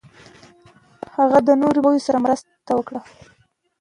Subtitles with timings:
[1.15, 3.01] هغه د نورو مرغیو سره مرسته وکړه.